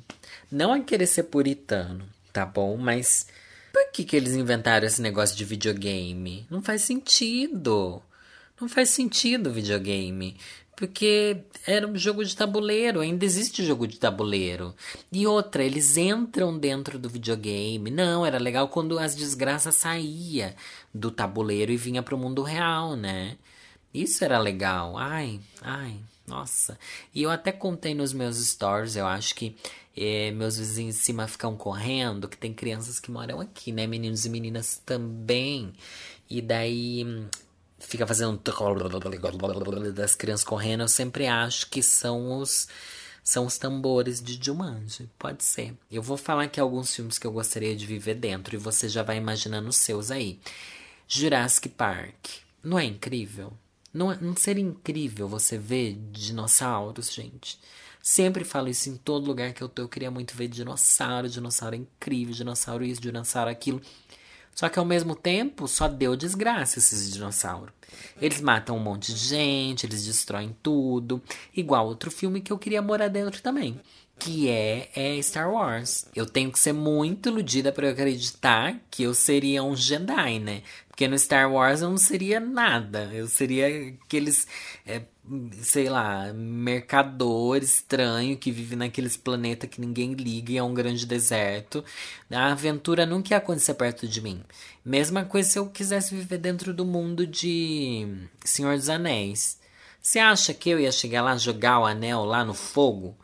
[0.51, 2.03] não é querer ser puritano,
[2.33, 2.77] tá bom?
[2.77, 3.27] Mas
[3.71, 6.45] por que, que eles inventaram esse negócio de videogame?
[6.49, 8.01] Não faz sentido.
[8.59, 10.37] Não faz sentido videogame.
[10.75, 14.75] Porque era um jogo de tabuleiro, ainda existe jogo de tabuleiro.
[15.11, 17.89] E outra, eles entram dentro do videogame.
[17.89, 20.55] Não, era legal quando as desgraças saía
[20.93, 23.37] do tabuleiro e vinha pro mundo real, né?
[23.91, 24.95] Isso era legal.
[24.97, 25.95] Ai, ai,
[26.27, 26.77] nossa.
[27.13, 29.55] E eu até contei nos meus stories, eu acho que
[29.97, 33.87] é, meus vizinhos em cima ficam correndo, que tem crianças que moram aqui, né?
[33.87, 35.73] Meninos e meninas também.
[36.29, 37.05] E daí
[37.79, 38.37] fica fazendo
[39.93, 40.83] das crianças correndo.
[40.83, 42.67] Eu sempre acho que são os
[43.23, 45.09] são os tambores de Jumanji.
[45.19, 45.75] Pode ser.
[45.91, 49.03] Eu vou falar aqui alguns filmes que eu gostaria de viver dentro e você já
[49.03, 50.39] vai imaginando os seus aí.
[51.09, 52.27] Jurassic Park.
[52.63, 53.51] Não é incrível?
[53.93, 57.59] Não, é, não seria incrível você ver dinossauros, gente?
[58.09, 59.81] Sempre falo isso em todo lugar que eu tô.
[59.81, 61.27] Eu queria muito ver dinossauro.
[61.27, 62.33] Dinossauro é incrível.
[62.33, 63.81] Dinossauro isso, dinossauro aquilo.
[64.55, 67.73] Só que ao mesmo tempo, só deu desgraça esses dinossauros.
[68.21, 71.21] Eles matam um monte de gente, eles destroem tudo.
[71.53, 73.77] Igual outro filme que eu queria morar dentro também.
[74.17, 76.07] Que é, é Star Wars.
[76.15, 80.63] Eu tenho que ser muito iludida para eu acreditar que eu seria um Jedi, né?
[80.87, 83.11] Porque no Star Wars eu não seria nada.
[83.13, 83.67] Eu seria
[84.01, 84.47] aqueles.
[84.85, 85.01] É,
[85.61, 91.05] sei lá, mercador estranho que vive naqueles planetas que ninguém liga e é um grande
[91.05, 91.83] deserto.
[92.31, 94.43] A aventura nunca ia acontecer perto de mim.
[94.83, 99.59] Mesma coisa se eu quisesse viver dentro do mundo de Senhor dos Anéis.
[100.01, 103.17] Você acha que eu ia chegar lá jogar o anel lá no fogo?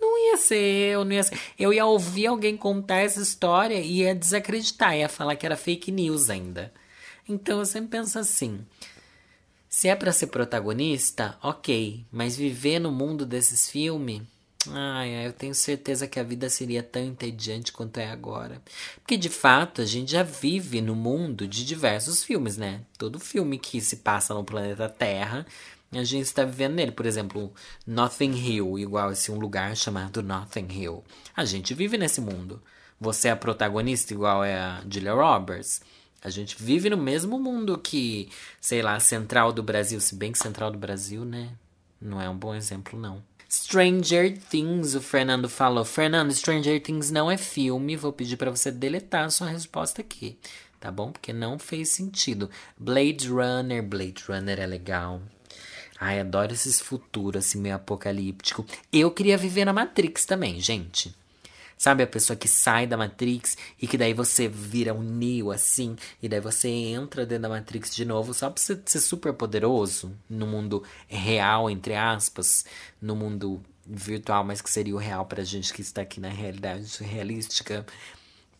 [0.00, 0.56] Não ia ser
[0.92, 1.38] eu, não ia ser.
[1.58, 5.90] Eu ia ouvir alguém contar essa história e ia desacreditar, ia falar que era fake
[5.90, 6.72] news ainda.
[7.28, 8.60] Então eu sempre penso assim:
[9.70, 14.22] se é para ser protagonista, ok, mas viver no mundo desses filmes,
[14.68, 18.60] ai, eu tenho certeza que a vida seria tão entediante quanto é agora.
[18.96, 22.80] Porque de fato a gente já vive no mundo de diversos filmes, né?
[22.98, 25.46] Todo filme que se passa no planeta Terra,
[25.92, 26.90] a gente está vivendo nele.
[26.90, 27.54] Por exemplo,
[27.86, 31.04] Nothing Hill, igual esse um lugar chamado Nothing Hill.
[31.36, 32.60] A gente vive nesse mundo.
[33.00, 35.80] Você é a protagonista, igual é a Julia Roberts.
[36.22, 38.28] A gente vive no mesmo mundo que,
[38.60, 40.00] sei lá, Central do Brasil.
[40.00, 41.50] Se bem que Central do Brasil, né?
[42.00, 43.22] Não é um bom exemplo, não.
[43.48, 45.84] Stranger Things, o Fernando falou.
[45.84, 47.96] Fernando, Stranger Things não é filme.
[47.96, 50.38] Vou pedir para você deletar a sua resposta aqui.
[50.78, 51.10] Tá bom?
[51.10, 52.50] Porque não fez sentido.
[52.78, 53.82] Blade Runner.
[53.82, 55.20] Blade Runner é legal.
[55.98, 58.64] Ai, adoro esses futuros assim, meio apocalíptico.
[58.92, 61.14] Eu queria viver na Matrix também, gente.
[61.80, 65.96] Sabe a pessoa que sai da Matrix e que daí você vira um Neo assim,
[66.22, 70.14] e daí você entra dentro da Matrix de novo só pra você ser super poderoso
[70.28, 72.66] no mundo real, entre aspas,
[73.00, 77.02] no mundo virtual, mas que seria o real pra gente que está aqui na realidade
[77.02, 77.86] realística.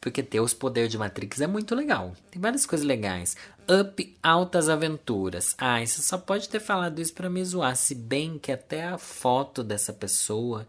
[0.00, 2.16] Porque ter os poderes de Matrix é muito legal.
[2.30, 3.36] Tem várias coisas legais.
[3.68, 5.54] Up Altas Aventuras.
[5.58, 7.76] Ah, você só pode ter falado isso para me zoar.
[7.76, 10.66] Se bem que até a foto dessa pessoa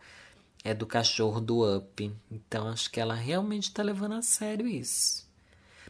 [0.64, 2.12] é do cachorro do Up.
[2.30, 5.30] Então acho que ela realmente está levando a sério isso.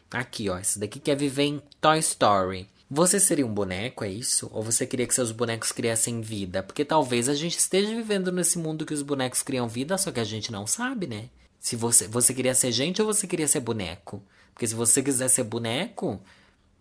[0.09, 2.67] Aqui, ó, esse daqui quer viver em Toy Story.
[2.89, 4.49] Você seria um boneco, é isso?
[4.51, 6.61] Ou você queria que seus bonecos criassem vida?
[6.61, 10.19] Porque talvez a gente esteja vivendo nesse mundo que os bonecos criam vida, só que
[10.19, 11.29] a gente não sabe, né?
[11.57, 14.21] Se você, você queria ser gente ou você queria ser boneco?
[14.53, 16.21] Porque se você quiser ser boneco,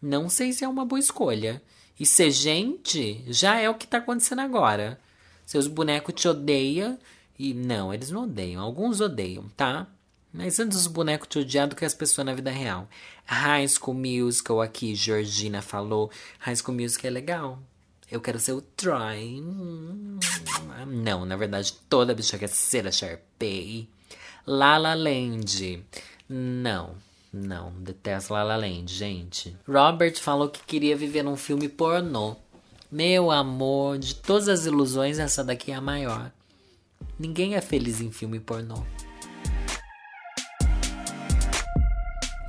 [0.03, 1.63] não sei se é uma boa escolha.
[1.99, 4.99] E ser gente já é o que está acontecendo agora.
[5.47, 6.99] Seus bonecos te odeiam
[7.41, 8.63] e não, eles não odeiam.
[8.63, 9.87] Alguns odeiam, tá?
[10.31, 12.87] Mas antes os bonecos te odiar do que as pessoas na vida real.
[13.25, 16.11] High School Musical aqui, Georgina falou.
[16.41, 17.59] High School Musical é legal.
[18.11, 19.43] Eu quero ser o Troy.
[20.87, 23.89] Não, na verdade, toda bicha quer ser a Sharpay.
[24.47, 25.83] La La Land.
[26.29, 26.95] Não,
[27.33, 29.57] não, detesto La La Land, gente.
[29.67, 32.37] Robert falou que queria viver num filme pornô.
[32.93, 36.31] Meu amor, de todas as ilusões, essa daqui é a maior.
[37.19, 38.83] Ninguém é feliz em filme pornô.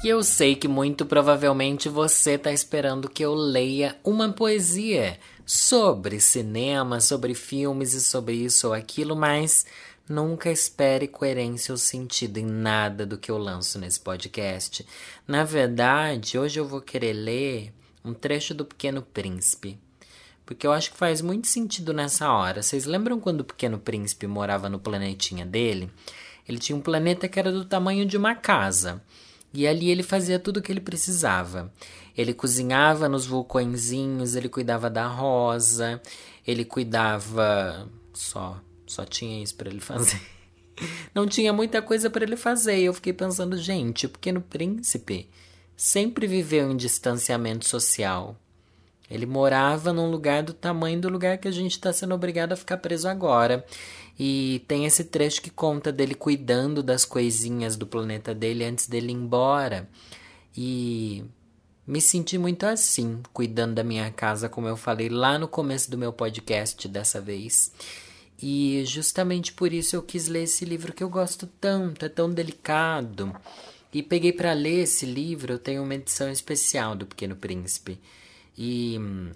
[0.04, 6.20] E eu sei que muito provavelmente você está esperando que eu leia uma poesia sobre
[6.20, 9.66] cinema, sobre filmes e sobre isso ou aquilo, mas
[10.10, 14.84] nunca espere coerência ou sentido em nada do que eu lanço nesse podcast.
[15.28, 19.78] Na verdade, hoje eu vou querer ler um trecho do Pequeno Príncipe.
[20.52, 22.62] Porque eu acho que faz muito sentido nessa hora.
[22.62, 25.90] Vocês lembram quando o Pequeno Príncipe morava no planetinha dele?
[26.46, 29.02] Ele tinha um planeta que era do tamanho de uma casa.
[29.54, 31.72] E ali ele fazia tudo o que ele precisava.
[32.18, 36.02] Ele cozinhava nos vulcõezinhos, ele cuidava da rosa,
[36.46, 37.90] ele cuidava.
[38.14, 40.20] Só, só tinha isso para ele fazer.
[41.16, 42.78] Não tinha muita coisa para ele fazer.
[42.78, 45.30] E eu fiquei pensando, gente, o pequeno príncipe
[45.78, 48.36] sempre viveu em distanciamento social.
[49.12, 52.56] Ele morava num lugar do tamanho do lugar que a gente está sendo obrigado a
[52.56, 53.66] ficar preso agora.
[54.18, 59.12] E tem esse trecho que conta dele cuidando das coisinhas do planeta dele antes dele
[59.12, 59.90] ir embora.
[60.56, 61.24] E
[61.86, 65.98] me senti muito assim, cuidando da minha casa, como eu falei lá no começo do
[65.98, 67.72] meu podcast dessa vez.
[68.42, 72.32] E justamente por isso eu quis ler esse livro que eu gosto tanto, é tão
[72.32, 73.36] delicado.
[73.94, 78.00] E peguei para ler esse livro, eu tenho uma edição especial do Pequeno Príncipe.
[78.58, 79.32] E hum,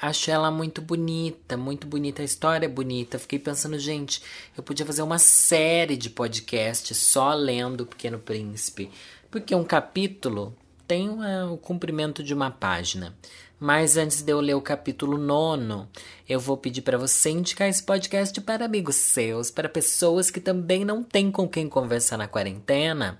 [0.00, 2.22] acho ela muito bonita, muito bonita.
[2.22, 3.18] A história é bonita.
[3.18, 4.22] Fiquei pensando, gente,
[4.56, 8.90] eu podia fazer uma série de podcasts só lendo O Pequeno Príncipe.
[9.30, 10.54] Porque um capítulo
[10.86, 13.16] tem uma, o comprimento de uma página.
[13.58, 15.88] Mas antes de eu ler o capítulo nono,
[16.28, 20.84] eu vou pedir para você indicar esse podcast para amigos seus, para pessoas que também
[20.84, 23.18] não têm com quem conversar na quarentena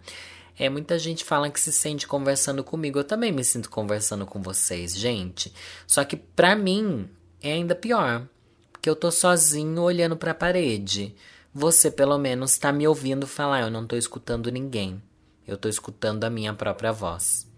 [0.58, 2.98] é, muita gente fala que se sente conversando comigo.
[2.98, 5.52] Eu também me sinto conversando com vocês, gente.
[5.86, 7.08] Só que pra mim
[7.42, 8.28] é ainda pior.
[8.72, 11.14] Porque eu tô sozinho olhando pra parede.
[11.52, 13.62] Você, pelo menos, tá me ouvindo falar.
[13.62, 15.02] Eu não tô escutando ninguém.
[15.46, 17.50] Eu tô escutando a minha própria voz.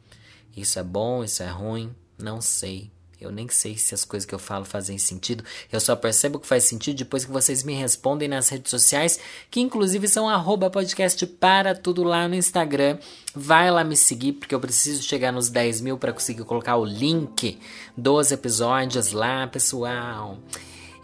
[0.57, 1.95] Isso é bom, isso é ruim?
[2.19, 2.91] Não sei.
[3.21, 5.43] Eu nem sei se as coisas que eu falo fazem sentido.
[5.73, 9.19] Eu só percebo que faz sentido depois que vocês me respondem nas redes sociais,
[9.51, 12.99] que inclusive são arroba podcast para tudo lá no Instagram.
[13.35, 16.85] Vai lá me seguir, porque eu preciso chegar nos 10 mil para conseguir colocar o
[16.85, 17.59] link
[17.97, 20.39] dos episódios lá, pessoal.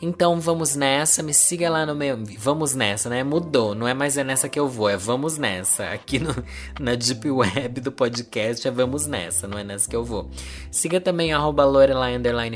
[0.04, 2.18] Então vamos nessa, me siga lá no meu.
[2.36, 3.22] Vamos nessa, né?
[3.22, 5.90] Mudou, não é mais é nessa que eu vou, é vamos nessa.
[5.90, 6.34] Aqui no,
[6.80, 10.28] na Deep Web do podcast é vamos nessa, não é nessa que eu vou.
[10.72, 11.62] Siga também arroba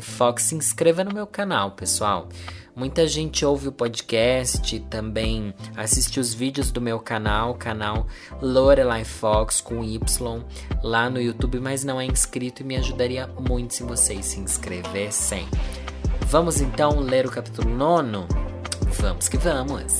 [0.03, 2.29] Fox, se inscreva no meu canal, pessoal.
[2.75, 8.09] Muita gente ouve o podcast, também assiste os vídeos do meu canal, canal
[8.43, 10.45] Lorelai Fox com Y,
[10.83, 15.47] lá no YouTube, mas não é inscrito e me ajudaria muito se vocês se inscrevessem.
[16.29, 18.27] Vamos então ler o capítulo 9?
[19.01, 19.93] Vamos que vamos!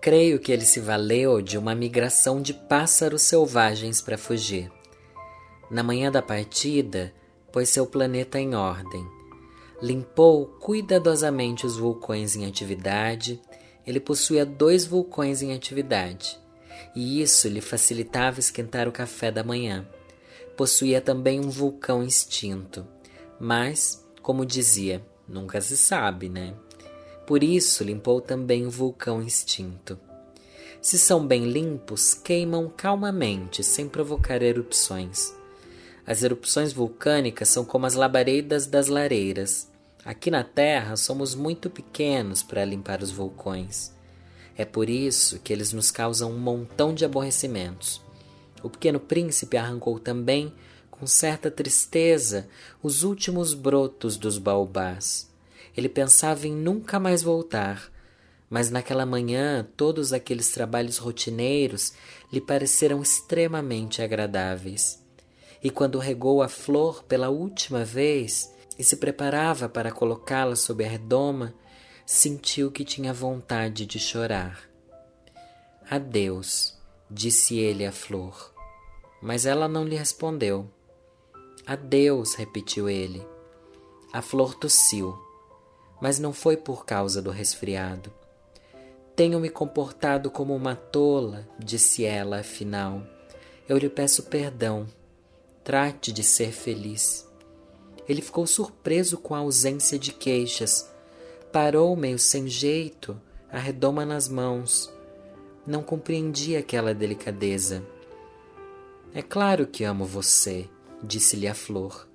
[0.00, 4.72] Creio que ele se valeu de uma migração de pássaros selvagens para fugir.
[5.70, 7.12] Na manhã da partida,
[7.52, 9.13] pôs seu planeta em ordem
[9.82, 13.40] limpou cuidadosamente os vulcões em atividade.
[13.86, 16.38] Ele possuía dois vulcões em atividade,
[16.96, 19.86] e isso lhe facilitava esquentar o café da manhã.
[20.56, 22.86] Possuía também um vulcão extinto,
[23.38, 26.54] mas, como dizia, nunca se sabe, né?
[27.26, 29.98] Por isso limpou também o vulcão extinto.
[30.80, 35.34] Se são bem limpos, queimam calmamente, sem provocar erupções.
[36.06, 39.70] As erupções vulcânicas são como as labaredas das lareiras.
[40.04, 43.90] Aqui na Terra somos muito pequenos para limpar os vulcões.
[44.56, 48.02] É por isso que eles nos causam um montão de aborrecimentos.
[48.62, 50.52] O pequeno príncipe arrancou também,
[50.90, 52.48] com certa tristeza,
[52.82, 55.30] os últimos brotos dos baobás.
[55.76, 57.90] Ele pensava em nunca mais voltar,
[58.48, 61.94] mas naquela manhã todos aqueles trabalhos rotineiros
[62.32, 65.03] lhe pareceram extremamente agradáveis.
[65.64, 70.88] E quando regou a flor pela última vez, e se preparava para colocá-la sob a
[70.88, 71.54] redoma,
[72.04, 74.68] sentiu que tinha vontade de chorar.
[75.88, 76.78] Adeus,
[77.10, 78.52] disse ele à flor.
[79.22, 80.70] Mas ela não lhe respondeu.
[81.66, 83.26] Adeus, repetiu ele.
[84.12, 85.18] A flor tossiu,
[86.00, 88.12] mas não foi por causa do resfriado.
[89.16, 93.02] Tenho me comportado como uma tola, disse ela afinal.
[93.66, 94.86] Eu lhe peço perdão.
[95.64, 97.26] Trate de ser feliz.
[98.06, 100.92] Ele ficou surpreso com a ausência de queixas.
[101.50, 103.18] Parou meio sem jeito,
[103.50, 104.92] a redoma nas mãos.
[105.66, 107.82] Não compreendia aquela delicadeza.
[109.14, 110.68] É claro que amo você,
[111.02, 112.06] disse-lhe a flor.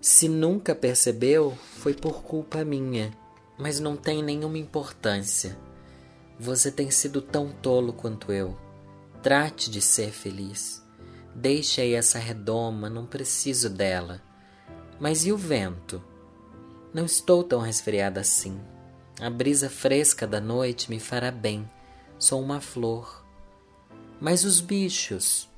[0.00, 3.16] Se nunca percebeu, foi por culpa minha,
[3.56, 5.56] mas não tem nenhuma importância.
[6.36, 8.58] Você tem sido tão tolo quanto eu.
[9.22, 10.81] Trate de ser feliz.
[11.34, 14.20] Deixe aí essa redoma, não preciso dela.
[15.00, 16.02] Mas e o vento?
[16.92, 18.60] Não estou tão resfriada assim.
[19.20, 21.68] A brisa fresca da noite me fará bem.
[22.18, 23.24] Sou uma flor.
[24.20, 25.48] Mas os bichos?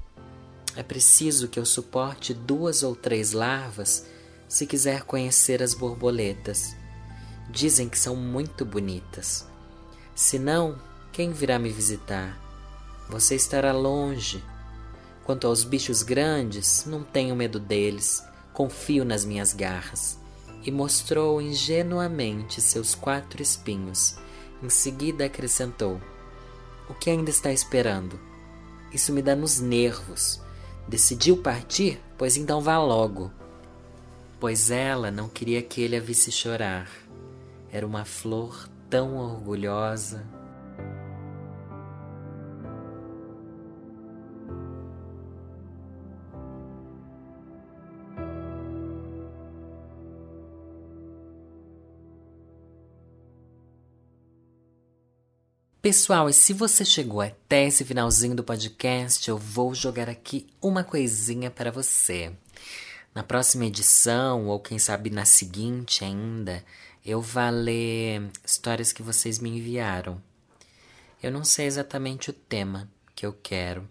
[0.77, 4.07] É preciso que eu suporte duas ou três larvas
[4.49, 6.77] se quiser conhecer as borboletas.
[7.51, 9.47] Dizem que são muito bonitas.
[10.15, 10.81] Se não,
[11.13, 12.41] quem virá me visitar?
[13.09, 14.43] Você estará longe
[15.25, 18.23] Quanto aos bichos grandes, não tenho medo deles,
[18.53, 20.19] confio nas minhas garras.
[20.63, 24.17] E mostrou ingenuamente seus quatro espinhos.
[24.63, 26.01] Em seguida acrescentou:
[26.89, 28.19] O que ainda está esperando?
[28.93, 30.41] Isso me dá nos nervos.
[30.87, 32.01] Decidiu partir?
[32.17, 33.31] Pois então vá logo.
[34.39, 36.89] Pois ela não queria que ele a visse chorar.
[37.73, 40.25] Era uma flor tão orgulhosa.
[55.95, 60.83] Pessoal, e se você chegou até esse finalzinho do podcast, eu vou jogar aqui uma
[60.83, 62.33] coisinha para você.
[63.15, 66.65] Na próxima edição, ou quem sabe na seguinte ainda,
[67.07, 70.21] eu vou ler histórias que vocês me enviaram.
[71.23, 73.89] Eu não sei exatamente o tema que eu quero,